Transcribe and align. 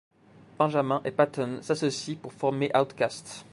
Benjamin 0.57 1.03
et 1.05 1.11
Patton 1.11 1.59
s'associent 1.61 2.15
pour 2.19 2.33
former 2.33 2.71
Outkast. 2.75 3.45